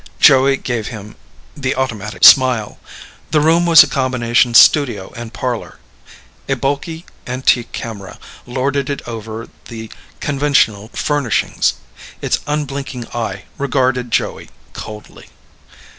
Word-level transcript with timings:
Joey 0.19 0.57
gave 0.57 0.87
him 0.87 1.15
the 1.55 1.75
automatic 1.75 2.23
smile. 2.23 2.79
The 3.29 3.39
room 3.39 3.67
was 3.67 3.83
a 3.83 3.87
combination 3.87 4.55
studio 4.55 5.13
and 5.15 5.31
parlor. 5.31 5.77
A 6.49 6.55
bulky, 6.55 7.05
antique 7.27 7.71
camera 7.71 8.17
lorded 8.47 8.89
it 8.89 9.07
over 9.07 9.47
the 9.65 9.91
conventional 10.19 10.87
furnishings. 10.93 11.75
Its 12.19 12.39
unblinking 12.47 13.09
eye 13.09 13.43
regarded 13.59 14.09
Joey 14.09 14.49
coldly. 14.73 15.29